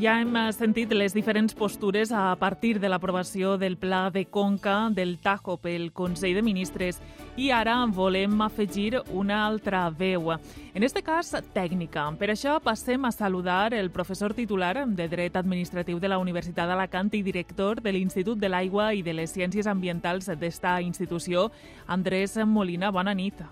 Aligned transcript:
Ja 0.00 0.14
hem 0.16 0.32
sentit 0.56 0.92
les 0.96 1.12
diferents 1.12 1.52
postures 1.52 2.08
a 2.16 2.32
partir 2.40 2.78
de 2.80 2.88
l'aprovació 2.88 3.58
del 3.60 3.76
Pla 3.76 4.08
de 4.10 4.22
Conca 4.24 4.88
del 4.88 5.18
Tajo 5.20 5.58
pel 5.60 5.90
Consell 5.92 6.38
de 6.38 6.42
Ministres 6.42 7.00
i 7.36 7.50
ara 7.52 7.74
volem 7.92 8.40
afegir 8.40 9.02
una 9.12 9.42
altra 9.46 9.82
veu, 9.90 10.30
en 10.32 10.82
este 10.82 11.02
cas 11.02 11.34
tècnica. 11.52 12.06
Per 12.16 12.30
això 12.32 12.56
passem 12.64 13.04
a 13.04 13.12
saludar 13.12 13.74
el 13.74 13.90
professor 13.90 14.32
titular 14.32 14.86
de 14.86 15.08
Dret 15.08 15.36
Administratiu 15.36 16.00
de 16.00 16.08
la 16.08 16.18
Universitat 16.18 16.70
d'Alacant 16.70 17.12
i 17.12 17.22
director 17.22 17.82
de 17.82 17.92
l'Institut 17.92 18.40
de 18.40 18.48
l'Aigua 18.48 18.94
i 18.94 19.02
de 19.02 19.12
les 19.12 19.36
Ciències 19.36 19.68
Ambientals 19.68 20.32
d'esta 20.32 20.80
institució, 20.80 21.50
Andrés 21.86 22.38
Molina. 22.46 22.90
Bona 22.90 23.12
nit. 23.14 23.44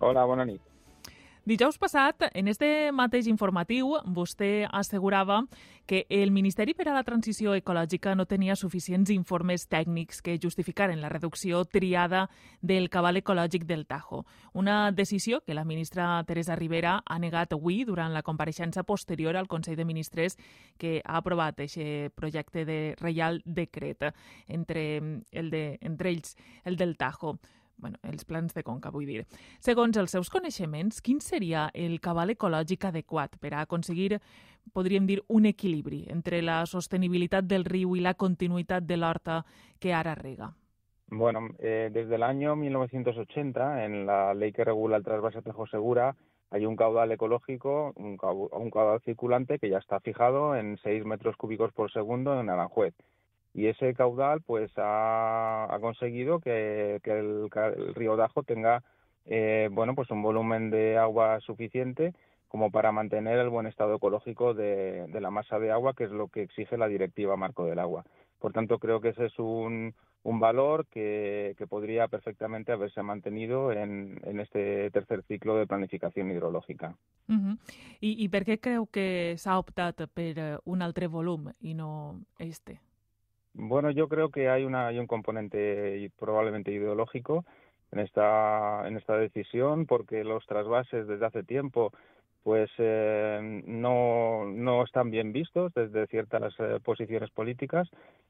Hola, 0.00 0.24
bona 0.24 0.48
nit. 0.48 0.62
Dijous 1.48 1.78
passat, 1.80 2.26
en 2.36 2.48
este 2.52 2.90
mateix 2.92 3.24
informatiu, 3.24 3.94
vostè 4.12 4.66
assegurava 4.68 5.38
que 5.88 6.02
el 6.12 6.28
Ministeri 6.28 6.74
per 6.76 6.90
a 6.90 6.92
la 6.92 7.06
Transició 7.06 7.54
Ecològica 7.56 8.12
no 8.12 8.26
tenia 8.28 8.52
suficients 8.52 9.08
informes 9.14 9.64
tècnics 9.72 10.20
que 10.20 10.36
justificaren 10.36 11.00
la 11.00 11.08
reducció 11.08 11.62
triada 11.64 12.26
del 12.60 12.90
cabal 12.92 13.16
ecològic 13.16 13.64
del 13.64 13.86
Tajo. 13.88 14.26
Una 14.52 14.92
decisió 14.92 15.40
que 15.40 15.56
la 15.56 15.64
ministra 15.64 16.22
Teresa 16.28 16.54
Rivera 16.54 16.98
ha 17.06 17.18
negat 17.18 17.56
avui 17.56 17.86
durant 17.88 18.12
la 18.12 18.26
compareixença 18.26 18.84
posterior 18.84 19.40
al 19.40 19.48
Consell 19.48 19.80
de 19.80 19.88
Ministres 19.88 20.36
que 20.76 20.98
ha 21.02 21.16
aprovat 21.16 21.64
aquest 21.64 22.12
projecte 22.12 22.66
de 22.68 22.94
Reial 23.00 23.40
Decret 23.46 24.12
entre, 24.48 24.84
el 25.32 25.48
de, 25.48 25.78
entre 25.80 26.12
ells 26.12 26.36
el 26.68 26.76
del 26.76 26.98
Tajo 26.98 27.38
bueno, 27.78 27.98
els 28.02 28.24
plans 28.24 28.54
de 28.54 28.62
conca, 28.66 28.90
vull 28.90 29.06
dir. 29.06 29.24
Segons 29.64 29.96
els 29.96 30.12
seus 30.14 30.30
coneixements, 30.30 31.00
quin 31.02 31.22
seria 31.24 31.68
el 31.74 31.98
cabal 32.04 32.34
ecològic 32.34 32.88
adequat 32.90 33.38
per 33.40 33.54
a 33.54 33.64
aconseguir, 33.64 34.18
podríem 34.74 35.06
dir, 35.06 35.22
un 35.28 35.46
equilibri 35.46 36.04
entre 36.12 36.42
la 36.42 36.64
sostenibilitat 36.66 37.46
del 37.48 37.64
riu 37.64 37.96
i 37.96 38.04
la 38.04 38.14
continuïtat 38.14 38.84
de 38.84 38.98
l'horta 38.98 39.42
que 39.80 39.94
ara 39.94 40.14
rega? 40.18 40.52
Bueno, 41.10 41.48
eh, 41.58 41.88
desde 41.90 42.16
el 42.16 42.22
año 42.22 42.54
1980, 42.54 43.86
en 43.86 44.04
la 44.04 44.34
ley 44.34 44.52
que 44.52 44.64
regula 44.64 44.98
el 44.98 45.04
trasvase 45.04 45.40
Tejo 45.40 45.66
Segura, 45.66 46.14
hay 46.50 46.66
un 46.66 46.76
caudal 46.76 47.12
ecológico, 47.12 47.92
un 47.96 48.16
caudal, 48.16 49.00
circulante 49.04 49.58
que 49.58 49.70
ya 49.70 49.78
está 49.78 50.00
fijado 50.00 50.54
en 50.54 50.78
6 50.78 51.04
metros 51.04 51.36
cúbicos 51.36 51.72
por 51.72 51.90
segundo 51.92 52.38
en 52.38 52.50
Aranjuez 52.50 52.94
y 53.58 53.66
ese 53.66 53.92
caudal 53.92 54.40
pues 54.40 54.70
ha, 54.76 55.76
conseguido 55.80 56.38
que, 56.38 57.00
el, 57.02 57.50
río 57.92 58.14
Dajo 58.14 58.44
tenga 58.44 58.84
eh, 59.24 59.68
bueno 59.72 59.96
pues 59.96 60.08
un 60.12 60.22
volumen 60.22 60.70
de 60.70 60.96
agua 60.96 61.40
suficiente 61.40 62.14
como 62.46 62.70
para 62.70 62.92
mantener 62.92 63.36
el 63.40 63.48
buen 63.48 63.66
estado 63.66 63.96
ecológico 63.96 64.54
de, 64.54 65.08
la 65.20 65.30
masa 65.30 65.58
de 65.58 65.72
agua, 65.72 65.92
que 65.94 66.04
es 66.04 66.10
lo 66.10 66.28
que 66.28 66.42
exige 66.42 66.78
la 66.78 66.86
directiva 66.86 67.36
marco 67.36 67.66
del 67.66 67.80
agua. 67.80 68.04
Por 68.38 68.52
tanto, 68.52 68.78
creo 68.78 69.00
que 69.00 69.10
ese 69.10 69.26
es 69.26 69.38
un, 69.38 69.92
un 70.22 70.40
valor 70.40 70.86
que, 70.86 71.54
podría 71.68 72.08
perfectamente 72.08 72.72
haberse 72.72 73.02
mantenido 73.02 73.72
en, 73.72 74.20
este 74.40 74.90
tercer 74.92 75.24
ciclo 75.24 75.56
de 75.56 75.66
planificación 75.66 76.30
hidrológica. 76.30 76.94
Uh 77.28 77.34
-huh. 77.34 77.58
I, 78.00 78.24
I 78.24 78.28
per 78.28 78.44
què 78.44 78.56
creu 78.60 78.86
que 78.86 79.34
s'ha 79.36 79.58
optat 79.58 80.06
per 80.14 80.60
un 80.64 80.80
altre 80.80 81.06
volum 81.08 81.50
i 81.60 81.74
no 81.74 82.20
este? 82.38 82.80
Bueno, 83.54 83.90
yo 83.90 84.08
creo 84.08 84.30
que 84.30 84.48
hay, 84.48 84.64
una, 84.64 84.88
hay 84.88 84.98
un 84.98 85.06
componente 85.06 86.10
probablemente 86.18 86.72
ideológico 86.72 87.44
en 87.92 88.00
esta, 88.00 88.86
en 88.86 88.96
esta 88.96 89.16
decisión, 89.16 89.86
porque 89.86 90.24
los 90.24 90.46
trasvases 90.46 91.06
desde 91.06 91.26
hace 91.26 91.42
tiempo 91.42 91.92
pues 92.44 92.70
eh, 92.78 93.62
no, 93.66 94.46
no 94.46 94.84
están 94.84 95.10
bien 95.10 95.32
vistos 95.32 95.72
desde 95.74 96.06
ciertas 96.06 96.54
eh, 96.58 96.78
posiciones 96.82 97.30
políticas 97.30 97.88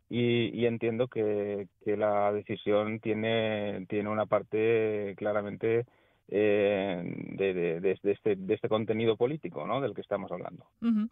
y, 0.08 0.48
y 0.58 0.66
entiendo 0.66 1.06
que, 1.08 1.68
que, 1.84 1.96
la 1.96 2.32
decisión 2.32 2.98
tiene, 3.00 3.86
tiene 3.88 4.08
una 4.08 4.26
parte 4.26 5.14
claramente 5.16 5.86
eh, 6.28 7.02
de, 7.04 7.54
de, 7.54 7.80
de, 7.80 7.98
este, 8.02 8.36
de 8.36 8.54
este 8.54 8.68
contenido 8.68 9.16
político 9.16 9.66
¿no? 9.66 9.80
del 9.80 9.94
que 9.94 10.02
estamos 10.02 10.30
hablando. 10.30 10.66
Uh 10.80 10.88
-huh. 10.88 11.10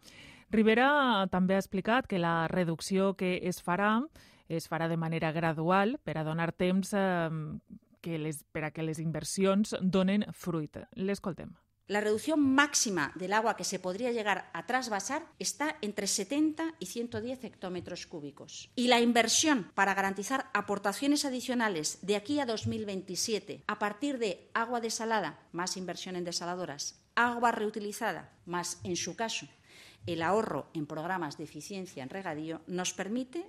Rivera 0.50 1.26
també 1.30 1.54
ha 1.54 1.58
explicat 1.58 2.06
que 2.06 2.18
la 2.18 2.46
reducció 2.48 3.14
que 3.14 3.40
es 3.42 3.64
farà 3.64 4.06
es 4.48 4.70
farà 4.70 4.88
de 4.88 4.96
manera 4.96 5.32
gradual 5.32 5.98
per 6.04 6.18
a 6.18 6.24
donar 6.24 6.52
temps 6.52 6.92
eh, 6.94 7.30
que 8.00 8.18
les, 8.18 8.44
per 8.52 8.64
a 8.64 8.70
que 8.70 8.82
les 8.82 8.98
inversions 8.98 9.74
donen 9.80 10.24
fruit. 10.32 10.78
L'escoltem. 10.94 11.50
La 11.88 12.00
reducción 12.00 12.40
máxima 12.40 13.12
del 13.14 13.32
agua 13.32 13.56
que 13.56 13.62
se 13.62 13.78
podría 13.78 14.10
llegar 14.10 14.50
a 14.52 14.66
trasvasar 14.66 15.24
está 15.38 15.76
entre 15.82 16.08
70 16.08 16.74
y 16.80 16.86
110 16.86 17.44
hectómetros 17.44 18.06
cúbicos. 18.06 18.70
Y 18.74 18.88
la 18.88 19.00
inversión 19.00 19.70
para 19.74 19.94
garantizar 19.94 20.50
aportaciones 20.52 21.24
adicionales 21.24 21.98
de 22.02 22.16
aquí 22.16 22.40
a 22.40 22.46
2027 22.46 23.62
a 23.68 23.78
partir 23.78 24.18
de 24.18 24.50
agua 24.52 24.80
desalada, 24.80 25.38
más 25.52 25.76
inversión 25.76 26.16
en 26.16 26.24
desaladoras, 26.24 27.00
agua 27.14 27.52
reutilizada, 27.52 28.32
más 28.46 28.80
en 28.82 28.96
su 28.96 29.14
caso 29.14 29.46
el 30.06 30.22
ahorro 30.22 30.68
en 30.72 30.86
programas 30.86 31.36
de 31.36 31.44
eficiencia 31.44 32.02
en 32.02 32.10
regadío, 32.10 32.62
nos 32.66 32.94
permite 32.94 33.44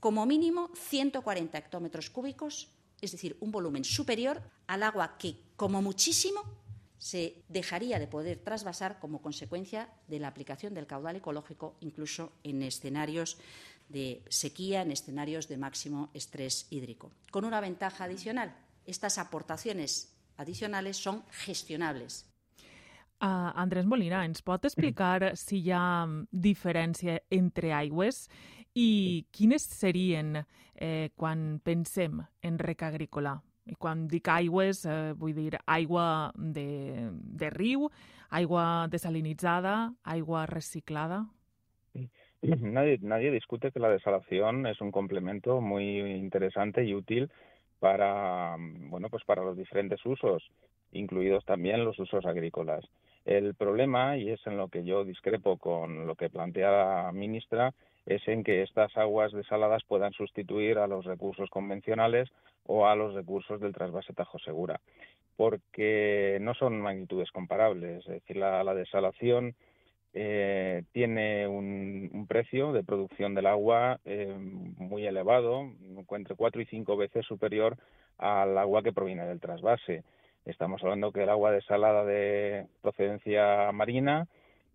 como 0.00 0.26
mínimo 0.26 0.70
140 0.74 1.56
hectómetros 1.56 2.10
cúbicos, 2.10 2.68
es 3.00 3.12
decir, 3.12 3.36
un 3.40 3.50
volumen 3.50 3.84
superior 3.84 4.42
al 4.66 4.82
agua 4.82 5.16
que 5.18 5.36
como 5.56 5.82
muchísimo 5.82 6.42
se 7.00 7.42
dejaría 7.48 7.98
de 7.98 8.06
poder 8.06 8.38
trasvasar 8.38 9.00
como 9.00 9.22
consecuencia 9.22 9.88
de 10.06 10.20
la 10.20 10.28
aplicación 10.28 10.74
del 10.74 10.86
caudal 10.86 11.16
ecológico, 11.16 11.76
incluso 11.80 12.32
en 12.44 12.62
escenarios 12.62 13.38
de 13.88 14.22
sequía, 14.28 14.82
en 14.82 14.92
escenarios 14.92 15.48
de 15.48 15.56
máximo 15.56 16.10
estrés 16.12 16.66
hídrico. 16.70 17.10
Con 17.30 17.46
una 17.46 17.60
ventaja 17.60 18.04
adicional, 18.04 18.54
estas 18.84 19.16
aportaciones 19.16 20.14
adicionales 20.36 20.98
son 20.98 21.24
gestionables. 21.30 22.26
Uh, 23.22 23.52
Andrés 23.54 23.84
Molina, 23.84 24.24
ens 24.24 24.40
pot 24.44 24.64
explicar 24.64 25.32
si 25.36 25.64
hi 25.64 25.72
ha 25.72 26.04
diferència 26.32 27.18
entre 27.32 27.72
aigües 27.76 28.26
i 28.76 29.26
quines 29.32 29.64
serien 29.64 30.36
eh, 30.40 31.10
quan 31.16 31.60
pensem 31.64 32.20
en 32.40 32.58
rec 32.60 32.84
agrícola? 32.84 33.40
I 33.70 33.76
quan 33.78 34.06
dic 34.10 34.28
aigües, 34.28 34.84
eh, 34.86 35.12
vull 35.16 35.34
dir 35.34 35.58
de, 35.58 36.66
de 37.14 37.50
riu, 37.50 37.88
aigua 38.30 38.88
desalinitzada, 38.90 39.92
aigua 40.04 40.46
reciclada. 40.46 41.26
Nadie, 42.42 42.98
nadie 43.02 43.30
discute 43.30 43.70
que 43.70 43.80
la 43.80 43.90
desalación 43.90 44.66
es 44.66 44.80
un 44.80 44.90
complemento 44.90 45.60
muy 45.60 46.00
interesante 46.00 46.82
y 46.84 46.94
útil 46.94 47.30
para, 47.78 48.56
bueno, 48.58 49.08
pues 49.10 49.24
para 49.24 49.44
los 49.44 49.58
diferentes 49.58 50.00
usos, 50.06 50.42
incluidos 50.92 51.44
también 51.44 51.84
los 51.84 51.98
usos 51.98 52.24
agrícolas. 52.24 52.84
El 53.24 53.54
problema, 53.54 54.16
y 54.16 54.30
es 54.30 54.46
en 54.46 54.56
lo 54.56 54.68
que 54.68 54.84
yo 54.84 55.04
discrepo 55.04 55.58
con 55.58 56.06
lo 56.06 56.14
que 56.14 56.30
plantea 56.30 56.70
la 56.70 57.12
ministra, 57.12 57.74
es 58.06 58.26
en 58.28 58.42
que 58.42 58.62
estas 58.62 58.96
aguas 58.96 59.32
desaladas 59.32 59.84
puedan 59.84 60.12
sustituir 60.12 60.78
a 60.78 60.86
los 60.86 61.04
recursos 61.04 61.50
convencionales 61.50 62.30
o 62.66 62.86
a 62.86 62.96
los 62.96 63.14
recursos 63.14 63.60
del 63.60 63.74
trasvase 63.74 64.14
Tajo 64.14 64.38
Segura, 64.38 64.80
porque 65.36 66.38
no 66.40 66.54
son 66.54 66.80
magnitudes 66.80 67.30
comparables. 67.30 68.00
Es 68.00 68.06
decir, 68.06 68.36
la, 68.36 68.64
la 68.64 68.74
desalación 68.74 69.54
eh, 70.12 70.82
tiene 70.92 71.46
un, 71.46 72.10
un, 72.12 72.26
precio 72.26 72.72
de 72.72 72.82
producción 72.82 73.34
del 73.34 73.46
agua 73.46 74.00
eh, 74.04 74.34
muy 74.36 75.06
elevado, 75.06 75.70
entre 76.10 76.34
cuatro 76.34 76.60
y 76.60 76.66
cinco 76.66 76.96
veces 76.96 77.24
superior 77.26 77.76
al 78.18 78.58
agua 78.58 78.82
que 78.82 78.92
proviene 78.92 79.24
del 79.26 79.40
trasvase. 79.40 80.02
Estamos 80.44 80.82
hablando 80.82 81.12
que 81.12 81.22
el 81.22 81.28
agua 81.28 81.52
desalada 81.52 82.04
de 82.04 82.66
procedencia 82.80 83.70
marina 83.72 84.26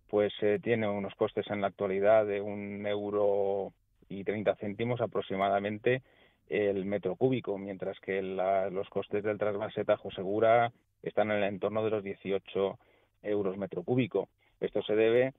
pues 0.08 0.32
eh, 0.40 0.60
tiene 0.62 0.88
unos 0.88 1.14
costes 1.16 1.50
en 1.50 1.60
la 1.60 1.66
actualidad 1.66 2.24
de 2.24 2.40
un 2.40 2.86
euro 2.86 3.72
y 4.08 4.22
30 4.22 4.54
céntimos 4.56 5.00
aproximadamente 5.00 6.02
el 6.48 6.84
metro 6.84 7.16
cúbico, 7.16 7.58
mientras 7.58 7.98
que 7.98 8.22
la, 8.22 8.70
los 8.70 8.88
costes 8.88 9.24
del 9.24 9.38
trasvase 9.38 9.84
Tajo 9.84 10.12
Segura 10.12 10.72
están 11.02 11.32
en 11.32 11.38
el 11.38 11.44
entorno 11.44 11.84
de 11.84 11.90
los 11.90 12.04
18 12.04 12.78
euros 13.24 13.56
metro 13.56 13.82
cúbico. 13.82 14.28
Esto 14.60 14.80
se 14.82 14.94
debe 14.94 15.34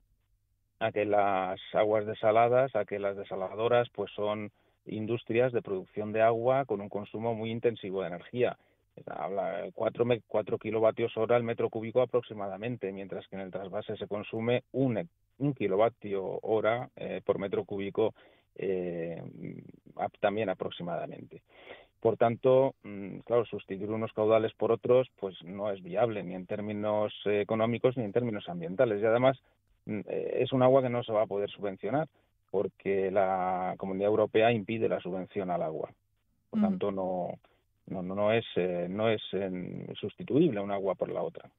a 0.80 0.92
que 0.92 1.06
las 1.06 1.62
aguas 1.74 2.06
desaladas, 2.06 2.76
a 2.76 2.84
que 2.84 3.00
las 3.00 3.16
desaladoras, 3.16 3.90
pues 3.90 4.12
son 4.12 4.52
industrias 4.86 5.54
de 5.54 5.62
producción 5.62 6.12
de 6.12 6.22
agua 6.22 6.66
con 6.66 6.82
un 6.82 6.90
consumo 6.90 7.34
muy 7.34 7.52
intensivo 7.52 8.02
de 8.02 8.08
energía 8.08 8.58
habla 9.06 9.66
4, 9.74 10.06
4 10.26 10.58
kilovatios 10.58 11.16
hora 11.18 11.36
al 11.36 11.44
metro 11.44 11.70
cúbico 11.70 12.02
aproximadamente, 12.02 12.92
mientras 12.92 13.28
que 13.28 13.36
en 13.36 13.44
el 13.44 13.52
trasvase 13.52 13.96
se 13.98 14.08
consume 14.08 14.64
un, 14.72 15.08
un 15.40 15.54
kilovatio 15.54 16.40
hora 16.42 16.90
eh, 16.96 17.22
por 17.26 17.40
metro 17.40 17.66
cúbico 17.66 18.14
eh, 18.56 19.22
también 20.20 20.50
aproximadamente. 20.50 21.42
Por 22.00 22.18
tanto, 22.18 22.76
mm, 22.84 23.20
claro, 23.20 23.46
sustituir 23.46 23.90
unos 23.90 24.14
caudales 24.14 24.54
por 24.54 24.72
otros, 24.72 25.10
pues 25.20 25.36
no 25.44 25.72
es 25.72 25.82
viable 25.82 26.24
ni 26.24 26.36
en 26.36 26.46
términos 26.46 27.14
económicos 27.26 27.98
ni 27.98 28.04
en 28.04 28.14
términos 28.14 28.48
ambientales. 28.50 29.02
Y 29.02 29.06
además 29.06 29.40
mm, 29.86 30.00
eh, 30.08 30.38
es 30.40 30.54
un 30.54 30.64
agua 30.64 30.82
que 30.82 30.90
no 30.90 31.04
se 31.04 31.12
va 31.12 31.24
a 31.24 31.28
poder 31.28 31.50
subvencionar 31.50 32.08
porque 32.50 33.12
la 33.12 33.76
Comunidad 33.78 34.10
Europea 34.10 34.52
impide 34.52 34.88
la 34.88 35.02
subvención 35.02 35.52
al 35.52 35.62
agua. 35.64 35.92
Por 36.50 36.62
tanto, 36.62 36.92
no, 36.92 37.40
no, 37.88 38.02
no 38.04 38.32
eh, 38.32 38.88
no 38.90 39.10
es 39.10 39.22
sustituible 40.00 40.62
un 40.62 40.72
agua 40.72 40.96
por 40.96 41.10
la 41.10 41.24
otra. 41.24 41.50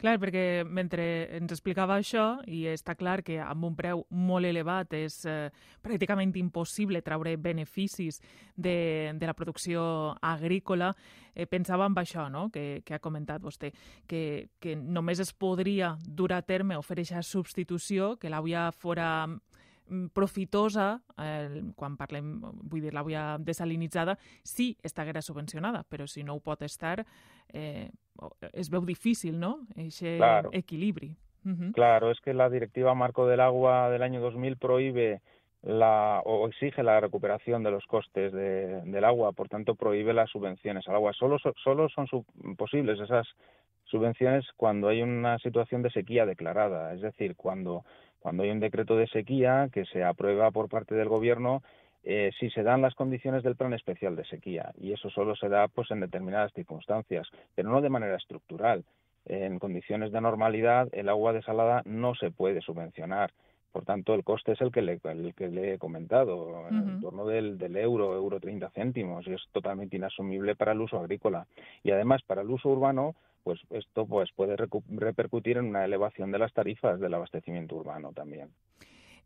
Clar, 0.00 0.14
perquè 0.16 0.62
mentre 0.64 1.04
ens 1.36 1.52
explicava 1.52 1.98
això, 2.00 2.38
i 2.48 2.62
està 2.70 2.94
clar 2.96 3.18
que 3.20 3.34
amb 3.44 3.66
un 3.68 3.74
preu 3.76 4.06
molt 4.16 4.48
elevat 4.48 4.94
és 4.96 5.18
eh, 5.28 5.50
pràcticament 5.84 6.32
impossible 6.40 7.02
treure 7.04 7.34
beneficis 7.36 8.16
de, 8.56 9.12
de 9.12 9.28
la 9.28 9.34
producció 9.36 9.82
agrícola, 10.24 10.94
eh, 11.34 11.44
pensava 11.44 11.84
en 11.84 11.98
això 12.00 12.30
no? 12.32 12.46
que, 12.48 12.80
que 12.80 12.96
ha 12.96 13.02
comentat 13.04 13.44
vostè, 13.44 13.74
que, 14.08 14.48
que 14.58 14.72
només 14.72 15.20
es 15.20 15.34
podria 15.36 15.92
dur 16.00 16.32
a 16.32 16.40
terme 16.40 16.80
o 16.80 16.82
fer 16.82 17.02
aquesta 17.02 17.20
substitució, 17.20 18.14
que 18.16 18.32
l'auia 18.32 18.70
fora 18.72 19.28
profitosa, 20.14 21.00
eh, 21.18 21.62
quan 21.76 21.96
parlem, 21.96 22.38
vull 22.40 22.86
dir, 22.86 22.92
l'àvia 22.94 23.38
desalinitzada, 23.38 24.16
sí 24.44 24.76
estaguera 24.82 25.22
subvencionada, 25.22 25.82
però 25.88 26.06
si 26.06 26.24
no 26.24 26.34
ho 26.34 26.40
pot 26.40 26.62
estar, 26.62 27.04
eh, 27.52 27.90
es 28.52 28.70
veu 28.70 28.84
difícil, 28.86 29.38
¿no?, 29.38 29.66
ese 29.76 30.16
claro. 30.16 30.50
equilibri. 30.52 31.16
Uh 31.44 31.50
-huh. 31.50 31.72
Claro, 31.72 32.10
es 32.10 32.20
que 32.20 32.34
la 32.34 32.50
Directiva 32.50 32.94
Marco 32.94 33.26
del 33.26 33.40
Agua 33.40 33.90
del 33.90 34.02
año 34.02 34.20
2000 34.20 34.56
prohíbe 34.56 35.22
la, 35.62 36.22
o 36.24 36.48
exige 36.48 36.82
la 36.82 37.00
recuperación 37.00 37.62
de 37.62 37.70
los 37.70 37.84
costes 37.86 38.32
de, 38.32 38.82
del 38.82 39.04
agua, 39.04 39.32
por 39.32 39.48
tanto 39.48 39.74
prohíbe 39.74 40.12
las 40.12 40.30
subvenciones 40.30 40.86
al 40.88 40.94
agua. 40.94 41.12
Solo, 41.12 41.38
solo 41.62 41.88
son 41.88 42.06
sub, 42.06 42.24
posibles 42.56 42.98
esas 43.00 43.26
subvenciones 43.84 44.46
cuando 44.56 44.88
hay 44.88 45.02
una 45.02 45.38
situación 45.38 45.82
de 45.82 45.90
sequía 45.90 46.24
declarada, 46.24 46.94
es 46.94 47.00
decir, 47.00 47.36
cuando 47.36 47.84
cuando 48.20 48.42
hay 48.42 48.50
un 48.50 48.60
decreto 48.60 48.96
de 48.96 49.08
sequía 49.08 49.68
que 49.72 49.84
se 49.86 50.04
aprueba 50.04 50.50
por 50.50 50.68
parte 50.68 50.94
del 50.94 51.08
gobierno 51.08 51.62
eh, 52.02 52.30
si 52.38 52.48
se 52.50 52.62
dan 52.62 52.80
las 52.80 52.94
condiciones 52.94 53.42
del 53.42 53.56
plan 53.56 53.74
especial 53.74 54.16
de 54.16 54.24
sequía. 54.24 54.72
Y 54.78 54.92
eso 54.92 55.10
solo 55.10 55.36
se 55.36 55.48
da 55.48 55.68
pues 55.68 55.90
en 55.90 56.00
determinadas 56.00 56.52
circunstancias 56.52 57.28
pero 57.54 57.70
no 57.70 57.80
de 57.80 57.90
manera 57.90 58.16
estructural. 58.16 58.84
En 59.26 59.58
condiciones 59.58 60.12
de 60.12 60.20
normalidad 60.20 60.88
el 60.92 61.08
agua 61.08 61.32
desalada 61.32 61.82
no 61.84 62.14
se 62.14 62.30
puede 62.30 62.60
subvencionar. 62.60 63.32
Por 63.72 63.84
tanto, 63.84 64.14
el 64.14 64.24
coste 64.24 64.52
es 64.52 64.60
el 64.60 64.72
que 64.72 64.82
le, 64.82 64.98
el 65.04 65.32
que 65.34 65.48
le 65.48 65.74
he 65.74 65.78
comentado, 65.78 66.66
en 66.68 67.00
torno 67.00 67.24
del, 67.24 67.56
del, 67.56 67.76
euro, 67.76 68.16
euro 68.16 68.40
30 68.40 68.68
céntimos, 68.70 69.24
y 69.28 69.34
es 69.34 69.42
totalmente 69.52 69.96
inasumible 69.96 70.56
para 70.56 70.72
el 70.72 70.80
uso 70.80 70.98
agrícola. 70.98 71.46
Y 71.84 71.92
además, 71.92 72.20
para 72.26 72.42
el 72.42 72.50
uso 72.50 72.68
urbano, 72.68 73.14
pues 73.42 73.60
esto 73.70 74.06
pues 74.06 74.30
puede 74.32 74.56
repercutir 74.56 75.56
en 75.56 75.66
una 75.66 75.84
elevación 75.84 76.30
de 76.30 76.38
las 76.38 76.52
tarifas 76.52 77.00
del 77.00 77.14
abastecimiento 77.14 77.76
urbano 77.76 78.12
también. 78.12 78.50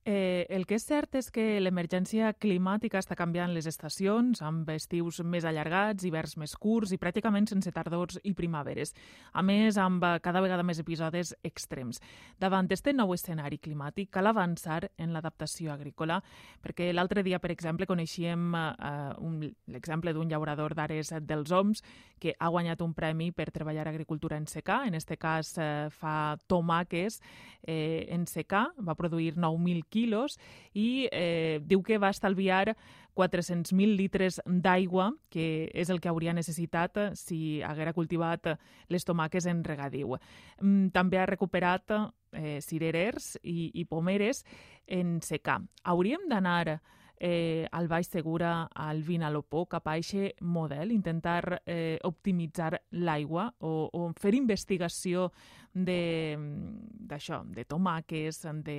Eh, 0.07 0.45
el 0.51 0.67
que 0.69 0.77
és 0.77 0.85
cert 0.85 1.15
és 1.17 1.31
que 1.33 1.57
l'emergència 1.65 2.35
climàtica 2.37 3.01
està 3.01 3.17
canviant 3.17 3.55
les 3.57 3.65
estacions, 3.65 4.43
amb 4.45 4.69
estius 4.75 5.23
més 5.25 5.47
allargats, 5.49 6.05
hiverns 6.05 6.37
més 6.37 6.53
curts 6.61 6.93
i 6.93 6.99
pràcticament 7.01 7.49
sense 7.49 7.73
tardors 7.73 8.19
i 8.23 8.35
primaveres. 8.37 8.93
A 9.33 9.41
més, 9.41 9.79
amb 9.81 10.05
cada 10.21 10.43
vegada 10.45 10.67
més 10.67 10.83
episodis 10.83 11.33
extrems. 11.43 12.03
Davant 12.37 12.69
d'aquest 12.69 12.93
nou 12.93 13.15
escenari 13.17 13.57
climàtic, 13.57 14.11
cal 14.13 14.29
avançar 14.29 14.91
en 15.01 15.15
l'adaptació 15.17 15.73
agrícola, 15.73 16.21
perquè 16.61 16.91
l'altre 16.93 17.25
dia, 17.25 17.41
per 17.41 17.55
exemple, 17.55 17.89
coneixíem 17.89 18.53
eh, 18.61 19.51
l'exemple 19.73 20.13
d'un 20.13 20.29
llaurador 20.29 20.77
d'Ares 20.77 21.15
dels 21.25 21.51
Oms 21.51 21.81
que 22.21 22.37
ha 22.39 22.53
guanyat 22.53 22.85
un 22.85 22.93
premi 22.93 23.31
per 23.33 23.49
treballar 23.57 23.89
agricultura 23.89 24.37
en 24.37 24.45
secà, 24.53 24.83
en 24.85 25.01
aquest 25.01 25.17
cas 25.17 25.57
eh, 25.57 25.89
fa 25.89 26.37
tomàques 26.45 27.23
eh, 27.65 28.05
en 28.13 28.29
secà, 28.29 28.67
va 28.85 28.97
produir 28.99 29.33
9.000 29.41 29.94
quilos 29.95 30.39
i 30.75 31.07
eh, 31.13 31.61
diu 31.63 31.85
que 31.87 32.01
va 32.03 32.11
estalviar 32.11 32.75
400.000 33.15 33.95
litres 33.97 34.41
d'aigua, 34.45 35.13
que 35.31 35.71
és 35.73 35.91
el 35.91 36.01
que 36.03 36.11
hauria 36.11 36.35
necessitat 36.35 36.99
si 37.15 37.63
haguera 37.63 37.95
cultivat 37.95 38.57
les 38.91 39.07
tomaques 39.07 39.47
en 39.47 39.63
regadiu. 39.65 40.17
Mm, 40.61 40.91
també 40.95 41.23
ha 41.23 41.29
recuperat 41.31 41.95
eh, 41.95 42.59
cirerers 42.61 43.37
i, 43.43 43.71
i 43.73 43.87
pomeres 43.87 44.43
en 44.87 45.21
secà. 45.23 45.61
Hauríem 45.85 46.27
d'anar 46.29 46.81
eh, 47.27 47.67
al 47.73 47.89
Baix 47.89 48.11
Segura, 48.13 48.69
al 48.75 49.03
Vinalopó, 49.03 49.65
cap 49.65 49.89
a 49.89 49.95
aquest 49.97 50.43
model, 50.45 50.93
intentar 50.93 51.63
eh, 51.65 51.97
optimitzar 52.05 52.83
l'aigua 53.01 53.47
o, 53.65 53.89
o 53.89 54.11
fer 54.21 54.35
investigació 54.37 55.31
d'això, 55.73 57.41
de, 57.49 57.57
de 57.57 57.65
tomàques, 57.65 58.43
de 58.69 58.79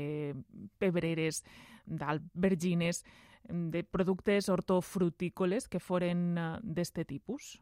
pebreres, 0.77 1.42
d'albergines, 1.89 3.01
de 3.50 3.81
productes 3.83 4.50
hortofrutícoles 4.53 5.65
que 5.68 5.81
foren 5.81 6.38
eh, 6.38 6.50
d'este 6.62 7.06
tipus? 7.09 7.56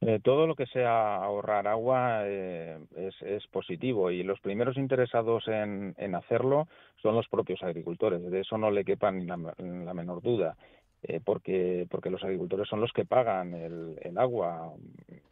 Eh, 0.00 0.20
todo 0.22 0.46
lo 0.46 0.54
que 0.54 0.66
sea 0.66 1.16
ahorrar 1.16 1.66
agua 1.66 2.20
eh, 2.24 2.78
es, 2.96 3.46
positivo 3.48 4.10
y 4.10 4.22
los 4.22 4.38
primeros 4.40 4.76
interesados 4.76 5.48
en, 5.48 6.14
hacerlo 6.14 6.68
son 7.02 7.16
los 7.16 7.28
propios 7.28 7.62
agricultores. 7.62 8.22
De 8.22 8.40
eso 8.40 8.58
no 8.58 8.70
le 8.70 8.84
quepa 8.84 9.10
la 9.10 9.94
menor 9.94 10.22
duda, 10.22 10.56
eh, 11.02 11.20
porque, 11.24 11.86
porque 11.90 12.10
los 12.10 12.22
agricultores 12.22 12.68
son 12.68 12.80
los 12.80 12.92
que 12.92 13.04
pagan 13.04 13.54
el, 13.54 13.98
el 14.02 14.18
agua. 14.18 14.72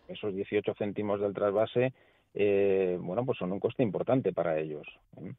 Esos 0.09 0.35
18 0.35 0.75
céntimos 0.75 1.21
del 1.21 1.35
trasvase 1.35 1.93
eh, 2.39 2.99
bueno, 3.01 3.25
pues 3.25 3.39
son 3.39 3.51
un 3.51 3.59
coste 3.59 3.83
importante 3.83 4.33
para 4.33 4.59
ellos. 4.59 4.87
¿eh? 5.17 5.33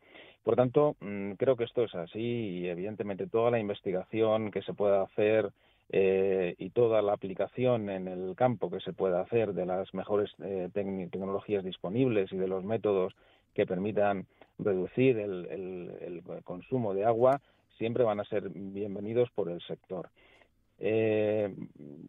Por 0.44 0.56
tanto, 0.56 0.96
mm, 1.00 1.34
creo 1.34 1.56
que 1.56 1.66
esto 1.66 1.84
es 1.84 1.94
así 1.94 2.20
y 2.20 2.68
evidentemente 2.68 3.28
toda 3.28 3.52
la 3.52 3.60
investigación 3.60 4.50
que 4.50 4.64
se 4.64 4.74
pueda 4.74 5.04
hacer 5.04 5.52
eh, 5.89 6.56
y 6.57 6.69
toda 6.72 7.01
la 7.01 7.13
aplicación 7.13 7.89
en 7.89 8.07
el 8.07 8.36
campo 8.36 8.69
que 8.69 8.81
se 8.81 8.94
pueda 8.94 9.22
hacer 9.22 9.54
de 9.54 9.66
las 9.66 9.94
mejores 9.94 10.31
eh, 10.44 10.69
tecnologías 10.74 11.63
disponibles 11.63 12.31
y 12.31 12.38
de 12.38 12.48
los 12.48 12.63
métodos 12.63 13.13
que 13.54 13.66
permitan 13.66 14.28
reducir 14.60 15.18
el, 15.18 15.48
el, 15.50 16.24
el, 16.28 16.44
consumo 16.44 16.94
de 16.94 17.06
agua 17.06 17.42
siempre 17.78 18.04
van 18.04 18.19
a 18.19 18.25
ser 18.25 18.50
bienvenidos 18.50 19.30
por 19.31 19.50
el 19.50 19.62
sector. 19.62 20.10
Eh, 20.80 21.56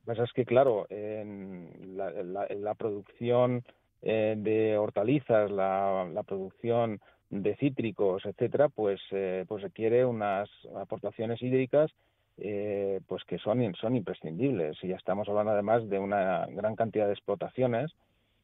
pues 0.05 0.19
es 0.19 0.33
que, 0.33 0.45
claro, 0.45 0.87
en 0.91 1.97
la, 1.97 2.75
producción 2.75 3.63
eh, 4.03 4.35
de 4.37 4.77
hortalizas, 4.77 5.51
la, 5.51 6.09
la, 6.13 6.23
producción 6.23 7.01
de 7.31 7.57
cítricos, 7.57 8.25
etcétera, 8.25 8.69
pues, 8.69 9.01
eh, 9.11 9.45
pues 9.49 9.63
requiere 9.63 10.05
unas 10.05 10.49
aportaciones 10.77 11.43
hídricas 11.43 11.91
eh, 12.39 13.01
pues 13.07 13.25
que 13.25 13.39
son, 13.39 13.75
son 13.75 13.97
imprescindibles. 13.97 14.77
Y 14.83 14.89
ya 14.89 14.97
estamos 14.97 15.29
hablando 15.29 15.53
además 15.53 15.89
de 15.89 15.99
una 15.99 16.47
gran 16.47 16.77
cantidad 16.77 17.07
de 17.07 17.13
explotaciones. 17.13 17.93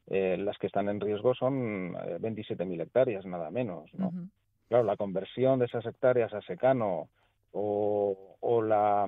Eh, 0.07 0.37
las 0.37 0.57
que 0.57 0.67
están 0.67 0.87
en 0.89 0.99
riesgo 0.99 1.33
son 1.33 1.93
27.000 1.93 2.81
hectáreas, 2.81 3.25
nada 3.25 3.49
menos. 3.49 3.91
¿no? 3.95 4.07
Uh 4.07 4.11
-huh. 4.11 4.29
Claro, 4.67 4.83
la 4.83 4.97
conversión 4.97 5.59
de 5.59 5.65
esas 5.65 5.85
hectáreas 5.85 6.33
a 6.33 6.41
secano 6.41 7.07
o, 7.51 8.35
o 8.39 8.61
la 8.61 9.07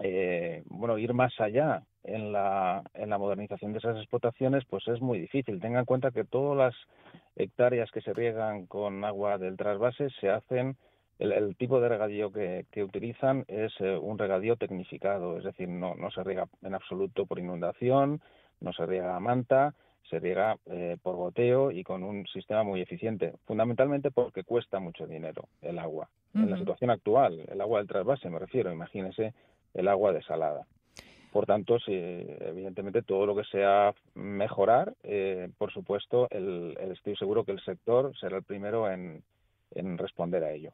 eh, 0.00 0.62
bueno 0.66 0.96
ir 0.98 1.12
más 1.12 1.38
allá 1.40 1.82
en 2.04 2.32
la, 2.32 2.82
en 2.94 3.10
la 3.10 3.18
modernización 3.18 3.72
de 3.72 3.78
esas 3.78 3.96
explotaciones, 3.98 4.64
pues 4.64 4.86
es 4.88 5.00
muy 5.00 5.18
difícil. 5.18 5.60
Tengan 5.60 5.80
en 5.80 5.84
cuenta 5.84 6.10
que 6.10 6.24
todas 6.24 6.56
las 6.56 6.74
hectáreas 7.36 7.90
que 7.90 8.00
se 8.00 8.14
riegan 8.14 8.66
con 8.66 9.04
agua 9.04 9.36
del 9.36 9.56
trasvase 9.56 10.08
se 10.20 10.30
hacen, 10.30 10.76
el, 11.20 11.32
el 11.32 11.54
tipo 11.56 11.80
de 11.80 11.88
regadío 11.88 12.32
que, 12.32 12.64
que 12.72 12.82
utilizan 12.82 13.44
es 13.46 13.72
eh, 13.80 13.96
un 13.96 14.18
regadío 14.18 14.56
tecnificado, 14.56 15.38
es 15.38 15.44
decir, 15.44 15.68
no, 15.68 15.94
no 15.94 16.10
se 16.10 16.24
riega 16.24 16.46
en 16.62 16.74
absoluto 16.74 17.26
por 17.26 17.38
inundación, 17.38 18.20
no 18.60 18.72
se 18.72 18.86
riega 18.86 19.14
a 19.14 19.20
manta, 19.20 19.74
se 20.08 20.18
riega 20.18 20.56
eh, 20.66 20.96
por 21.02 21.16
goteo 21.16 21.70
y 21.70 21.84
con 21.84 22.02
un 22.02 22.26
sistema 22.26 22.62
muy 22.64 22.80
eficiente, 22.80 23.34
fundamentalmente 23.46 24.10
porque 24.10 24.44
cuesta 24.44 24.80
mucho 24.80 25.06
dinero 25.06 25.44
el 25.62 25.78
agua. 25.78 26.08
Uh 26.34 26.38
-huh. 26.38 26.44
En 26.44 26.50
la 26.50 26.58
situación 26.58 26.90
actual, 26.90 27.44
el 27.48 27.60
agua 27.60 27.78
del 27.78 27.88
trasvase 27.88 28.30
me 28.30 28.38
refiero, 28.38 28.72
imagínese 28.72 29.34
el 29.74 29.88
agua 29.88 30.12
desalada. 30.12 30.66
Por 31.32 31.46
tanto, 31.46 31.78
sí, 31.78 31.92
evidentemente 31.94 33.02
todo 33.02 33.24
lo 33.24 33.36
que 33.36 33.44
sea 33.44 33.94
mejorar, 34.14 34.94
eh, 35.04 35.48
por 35.58 35.70
supuesto, 35.70 36.26
el, 36.30 36.76
el, 36.80 36.90
estoy 36.92 37.14
seguro 37.14 37.44
que 37.44 37.52
el 37.52 37.60
sector 37.60 38.16
será 38.18 38.38
el 38.38 38.42
primero 38.42 38.90
en, 38.90 39.22
en 39.74 39.96
responder 39.96 40.42
a 40.42 40.50
ello. 40.52 40.72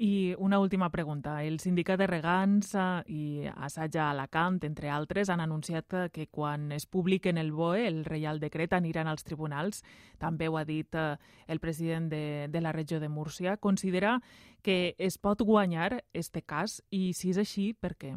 I 0.00 0.36
una 0.38 0.60
última 0.60 0.90
pregunta. 0.90 1.42
El 1.42 1.58
sindicat 1.58 1.98
de 1.98 2.06
regants 2.06 2.68
eh, 2.78 2.82
i 3.10 3.22
Assaja 3.50 4.04
Alacant, 4.12 4.60
entre 4.62 4.92
altres, 4.94 5.26
han 5.28 5.42
anunciat 5.42 5.96
que 6.14 6.28
quan 6.30 6.70
es 6.70 6.86
publiquen 6.86 7.36
el 7.36 7.50
BOE, 7.50 7.88
el 7.88 8.04
Reial 8.04 8.38
Decret, 8.38 8.76
aniran 8.78 9.10
als 9.10 9.26
tribunals. 9.26 9.82
També 10.22 10.46
ho 10.46 10.54
ha 10.56 10.62
dit 10.64 10.94
eh, 10.94 11.16
el 11.48 11.58
president 11.58 12.06
de, 12.14 12.46
de 12.46 12.62
la 12.62 12.70
regió 12.70 13.00
de 13.00 13.08
Múrcia. 13.08 13.56
Considera 13.56 14.20
que 14.62 14.94
es 14.98 15.18
pot 15.18 15.42
guanyar 15.42 16.04
este 16.12 16.42
cas 16.46 16.78
i 16.90 17.10
si 17.12 17.34
és 17.34 17.42
així, 17.42 17.72
per 17.74 17.96
què? 17.98 18.14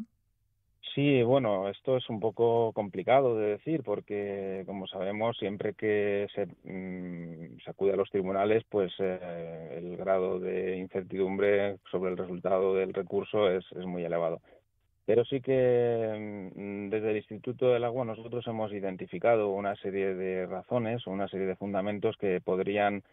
Sí, 0.93 1.24
bueno, 1.24 1.69
esto 1.69 1.95
es 1.95 2.10
un 2.10 2.19
poco 2.19 2.74
complicado 2.74 3.38
de 3.38 3.51
decir 3.51 3.81
porque, 3.81 4.63
como 4.65 4.88
sabemos, 4.88 5.38
siempre 5.38 5.74
que 5.74 6.27
se, 6.36 6.48
mmm, 6.65 7.57
a 7.65 7.95
los 7.95 8.10
tribunales, 8.10 8.65
pues 8.69 8.91
eh, 9.00 9.75
el 9.77 9.95
grado 9.95 10.39
de 10.39 10.77
incertidumbre 10.77 11.77
sobre 11.89 12.12
el 12.12 12.17
resultado 12.17 12.75
del 12.75 12.93
recurso 12.93 13.50
es, 13.50 13.63
es 13.71 13.86
muy 13.86 14.03
elevado. 14.03 14.41
Pero 15.05 15.24
sí 15.24 15.39
que 15.41 16.51
mmm, 16.55 16.89
desde 16.89 17.12
el 17.12 17.17
Instituto 17.17 17.69
del 17.69 17.86
Agua 17.86 18.03
nosotros 18.03 18.45
hemos 18.48 18.74
identificado 18.74 19.50
una 19.50 19.75
serie 19.77 20.13
de 20.13 20.45
razones 20.45 21.07
una 21.07 21.29
serie 21.29 21.48
de 21.48 21.55
fundamentos 21.55 22.17
que 22.17 22.41
podrían 22.41 23.03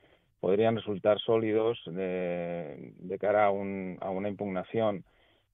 podrían 0.41 0.77
resultar 0.77 1.19
sólidos 1.21 1.81
de, 1.87 2.93
de 2.99 3.19
cara 3.19 3.47
a, 3.47 3.51
un, 3.51 3.99
a 4.01 4.11
una 4.11 4.29
impugnación 4.29 5.05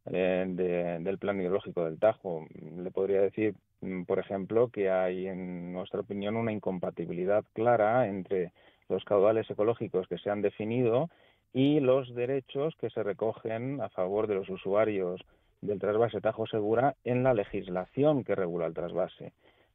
eh, 0.07 0.45
de, 0.49 0.99
del 1.01 1.19
plan 1.19 1.41
hidrológico 1.41 1.85
del 1.85 1.99
Tajo. 1.99 2.47
Le 2.77 2.91
podría 2.91 3.23
decir, 3.23 3.55
mm, 3.81 4.03
por 4.03 4.19
ejemplo, 4.19 4.69
que 4.69 4.91
hay, 4.91 5.27
en 5.27 5.73
nuestra 5.73 6.01
opinión, 6.01 6.37
una 6.37 6.53
incompatibilidad 6.53 7.45
clara 7.55 8.07
entre 8.09 8.53
los 8.89 9.05
caudales 9.05 9.49
ecológicos 9.51 10.07
que 10.09 10.19
se 10.19 10.31
han 10.31 10.43
definido 10.43 11.09
y 11.53 11.81
los 11.81 12.15
derechos 12.15 12.75
que 12.81 12.91
se 12.91 13.03
recogen 13.03 13.81
a 13.81 13.89
favor 13.89 14.27
de 14.27 14.35
los 14.35 14.49
usuarios 14.51 15.21
del 15.63 15.79
trasvase 15.79 16.21
Tajo 16.21 16.47
Segura 16.47 16.97
en 17.05 17.23
la 17.23 17.33
legislación 17.33 18.25
que 18.25 18.35
regula 18.35 18.67
el 18.67 18.75
trasvase. 18.75 19.33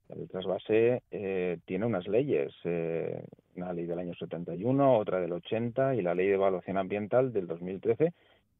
El 0.09 0.27
trasvase 0.27 1.03
eh, 1.11 1.57
tiene 1.65 1.85
unas 1.85 2.07
leyes, 2.07 2.53
eh, 2.63 3.23
una 3.55 3.73
ley 3.73 3.85
del 3.85 3.99
año 3.99 4.13
71, 4.13 4.97
otra 4.97 5.19
del 5.19 5.31
80 5.31 5.95
y 5.95 6.01
la 6.01 6.15
ley 6.15 6.27
de 6.27 6.33
evaluación 6.33 6.77
ambiental 6.77 7.31
del 7.31 7.47
2013 7.47 8.13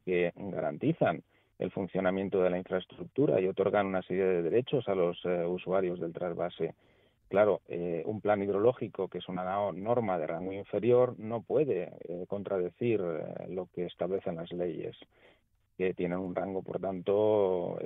que 0.06 0.32
garantizan 0.36 1.22
el 1.60 1.72
funcionamiento 1.72 2.42
de 2.42 2.50
la 2.50 2.58
infraestructura 2.58 3.40
y 3.40 3.48
otorgan 3.48 3.86
una 3.86 4.02
serie 4.02 4.24
de 4.24 4.42
derechos 4.42 4.88
a 4.88 4.96
los 4.96 5.20
eh, 5.26 5.46
usuarios 5.46 6.00
del 6.00 6.14
trasvase. 6.14 6.74
Claro, 7.28 7.62
eh, 7.68 8.02
un 8.06 8.22
plan 8.22 8.42
hidrológico, 8.42 9.08
que 9.10 9.20
es 9.20 9.28
una 9.28 9.44
norma 9.74 10.18
de 10.18 10.26
rango 10.26 10.54
inferior, 10.54 11.14
no 11.20 11.42
puede 11.42 11.92
eh, 12.08 12.26
contradecir 12.28 13.02
lo 13.50 13.68
que 13.76 13.86
establecen 13.86 14.38
las 14.38 14.52
leyes, 14.52 14.98
que 15.78 15.94
tienen 15.94 16.18
un 16.18 16.34
rango, 16.34 16.64
por 16.64 16.80
tanto, 16.80 17.78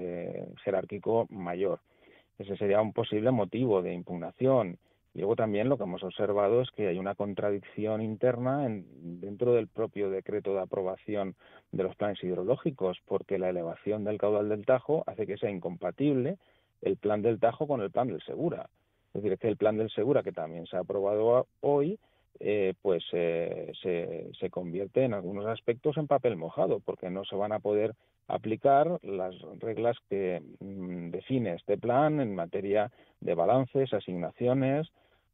jerárquico 0.64 1.28
mayor. 1.30 1.80
Ese 2.40 2.56
sería 2.56 2.82
un 2.82 2.94
posible 2.94 3.32
motivo 3.32 3.82
de 3.82 3.94
impugnación. 3.94 4.78
Luego 5.16 5.36
también 5.36 5.70
lo 5.70 5.78
que 5.78 5.84
hemos 5.84 6.04
observado 6.04 6.62
es 6.62 6.72
que 6.72 6.88
hay 6.88 6.98
una 6.98 7.14
contradicción 7.14 8.02
interna 8.02 8.66
en, 8.66 9.22
dentro 9.22 9.54
del 9.54 9.68
propio 9.68 10.10
decreto 10.10 10.54
de 10.54 10.62
aprobación 10.62 11.36
de 11.72 11.84
los 11.84 11.96
planes 11.96 12.24
hidrológicos, 12.24 13.00
porque 13.06 13.38
la 13.38 13.50
elevación 13.50 14.04
del 14.04 14.18
caudal 14.18 14.50
del 14.50 14.66
Tajo 14.66 15.04
hace 15.06 15.28
que 15.28 15.38
sea 15.38 15.52
incompatible 15.52 16.38
el 16.82 16.98
plan 16.98 17.22
del 17.22 17.40
Tajo 17.40 17.68
con 17.68 17.82
el 17.82 17.92
plan 17.92 18.08
del 18.08 18.22
Segura. 18.24 18.70
Es 19.14 19.22
decir, 19.22 19.38
que 19.38 19.48
el 19.48 19.58
plan 19.58 19.78
del 19.78 19.92
Segura, 19.92 20.24
que 20.24 20.32
también 20.32 20.66
se 20.66 20.78
ha 20.78 20.80
aprobado 20.80 21.48
hoy, 21.62 22.00
eh, 22.40 22.74
pues 22.82 23.04
eh, 23.14 23.72
se, 23.82 24.32
se 24.40 24.50
convierte 24.50 25.04
en 25.04 25.14
algunos 25.14 25.46
aspectos 25.46 25.98
en 25.98 26.08
papel 26.08 26.36
mojado, 26.36 26.80
porque 26.80 27.10
no 27.10 27.24
se 27.26 27.36
van 27.36 27.52
a 27.52 27.60
poder 27.60 27.96
aplicar 28.28 29.00
las 29.04 29.36
reglas 29.60 29.98
que 30.10 30.42
mmm, 30.60 31.10
define 31.10 31.54
este 31.56 31.78
plan 31.78 32.20
en 32.20 32.36
materia 32.36 32.92
de 33.22 33.36
balances, 33.36 33.94
asignaciones, 33.94 34.88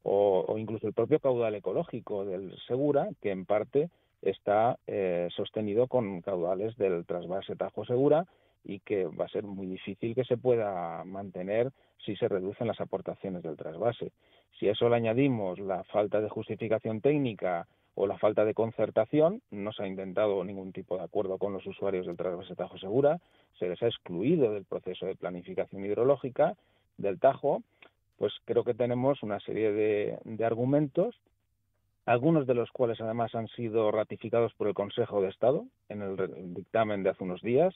o, 0.03 0.45
o, 0.47 0.57
incluso 0.57 0.87
el 0.87 0.93
propio 0.93 1.19
caudal 1.19 1.55
ecológico 1.55 2.25
del 2.25 2.55
Segura, 2.67 3.09
que 3.21 3.31
en 3.31 3.45
parte 3.45 3.89
está 4.21 4.77
eh, 4.87 5.29
sostenido 5.35 5.87
con 5.87 6.21
caudales 6.21 6.75
del 6.77 7.05
trasvase 7.05 7.55
Tajo 7.55 7.85
Segura 7.85 8.25
y 8.63 8.79
que 8.79 9.05
va 9.05 9.25
a 9.25 9.29
ser 9.29 9.43
muy 9.43 9.67
difícil 9.67 10.15
que 10.15 10.23
se 10.23 10.37
pueda 10.37 11.03
mantener 11.05 11.71
si 12.05 12.15
se 12.15 12.27
reducen 12.27 12.67
las 12.67 12.79
aportaciones 12.81 13.43
del 13.43 13.57
trasvase. 13.57 14.11
Si 14.57 14.67
a 14.67 14.71
eso 14.71 14.89
le 14.89 14.95
añadimos 14.95 15.59
la 15.59 15.83
falta 15.85 16.21
de 16.21 16.29
justificación 16.29 17.01
técnica 17.01 17.67
o 17.95 18.07
la 18.07 18.17
falta 18.17 18.45
de 18.45 18.53
concertación, 18.53 19.41
no 19.51 19.71
se 19.73 19.83
ha 19.83 19.87
intentado 19.87 20.43
ningún 20.43 20.71
tipo 20.71 20.97
de 20.97 21.03
acuerdo 21.03 21.37
con 21.37 21.53
los 21.53 21.65
usuarios 21.65 22.05
del 22.05 22.17
trasvase 22.17 22.55
Tajo 22.55 22.77
Segura, 22.77 23.19
se 23.57 23.67
les 23.67 23.81
ha 23.83 23.87
excluido 23.87 24.53
del 24.53 24.65
proceso 24.65 25.05
de 25.05 25.15
planificación 25.15 25.83
hidrológica 25.85 26.55
del 26.97 27.19
Tajo 27.19 27.63
pues 28.19 28.33
creo 28.43 28.65
que 28.65 28.73
tenemos 28.73 29.23
una 29.23 29.39
serie 29.39 29.71
de, 29.71 30.19
de, 30.25 30.45
argumentos, 30.45 31.15
algunos 32.05 32.45
de 32.45 32.53
los 32.53 32.69
cuales 32.69 32.99
además 32.99 33.33
han 33.33 33.47
sido 33.47 33.91
ratificados 33.91 34.53
por 34.55 34.67
el 34.67 34.73
Consejo 34.73 35.21
de 35.21 35.29
Estado 35.29 35.65
en 35.87 36.01
el 36.01 36.53
dictamen 36.53 37.01
de 37.01 37.11
hace 37.11 37.23
unos 37.23 37.41
días, 37.41 37.73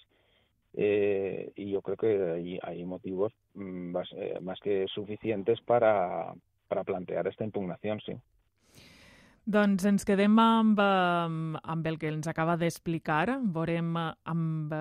eh, 0.74 1.52
y 1.56 1.72
yo 1.72 1.82
creo 1.82 1.98
que 1.98 2.32
hay, 2.32 2.60
hay 2.62 2.86
motivos 2.86 3.34
más, 3.54 4.08
eh, 4.18 4.40
más, 4.42 4.60
que 4.60 4.86
suficientes 4.94 5.62
para, 5.62 6.34
para 6.68 6.84
plantear 6.84 7.28
esta 7.28 7.44
impugnación, 7.44 8.00
sí. 8.06 8.14
Doncs 9.44 9.84
ens 9.84 10.06
quedem 10.08 10.38
amb, 10.40 10.80
amb 10.80 11.88
el 11.90 11.98
que 12.00 12.08
ens 12.08 12.30
acaba 12.32 12.56
d'explicar. 12.56 13.42
Veurem 13.44 13.90
amb 14.00 14.72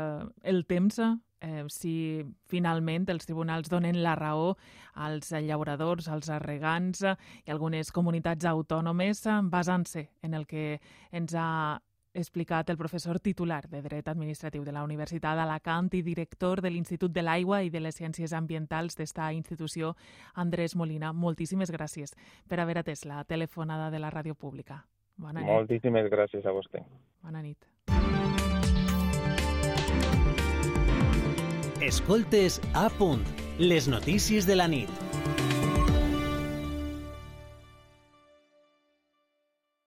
el 0.46 0.62
temps 0.70 1.00
eh, 1.42 1.64
si 1.66 2.22
finalment 2.46 3.08
els 3.10 3.26
tribunals 3.26 3.70
donen 3.72 3.98
la 4.04 4.14
raó 4.14 4.52
als 4.94 5.32
llauradors, 5.34 6.06
als 6.06 6.30
regants 6.44 7.02
i 7.02 7.50
algunes 7.50 7.90
comunitats 7.90 8.46
autònomes 8.46 9.24
basant-se 9.50 10.08
en 10.22 10.38
el 10.38 10.46
que 10.46 10.78
ens 11.10 11.34
ha 11.34 11.80
explicat 12.14 12.70
el 12.70 12.76
professor 12.76 13.18
titular 13.20 13.68
de 13.68 13.82
Dret 13.82 14.08
Administratiu 14.08 14.64
de 14.64 14.72
la 14.72 14.84
Universitat 14.84 15.36
d'Alacant 15.38 15.88
i 15.96 16.02
director 16.02 16.60
de 16.60 16.70
l'Institut 16.70 17.12
de 17.12 17.22
l'Aigua 17.22 17.62
i 17.62 17.70
de 17.70 17.80
les 17.80 17.96
Ciències 17.96 18.32
Ambientals 18.32 18.96
d'esta 18.96 19.32
institució, 19.32 19.94
Andrés 20.34 20.76
Molina. 20.76 21.12
Moltíssimes 21.12 21.72
gràcies 21.72 22.14
per 22.48 22.60
haver 22.60 22.78
atès 22.78 23.06
la 23.06 23.24
telefonada 23.24 23.90
de 23.90 23.98
la 23.98 24.10
ràdio 24.10 24.34
pública. 24.34 24.84
Bona 25.16 25.40
nit. 25.40 25.50
Moltíssimes 25.50 26.08
gràcies 26.10 26.46
a 26.46 26.52
vostè. 26.52 26.84
Bona 27.22 27.42
nit. 27.42 27.58
Escoltes 31.82 32.60
a 32.78 32.88
punt, 32.94 33.24
les 33.58 33.88
notícies 33.88 34.46
de 34.46 34.54
la 34.56 34.68
nit. 34.68 34.90